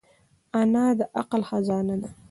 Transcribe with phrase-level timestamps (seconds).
[0.61, 2.09] انا د عقل خزانه ده